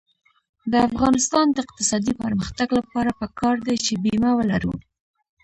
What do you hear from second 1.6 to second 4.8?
اقتصادي پرمختګ لپاره پکار ده چې بیمه ولرو.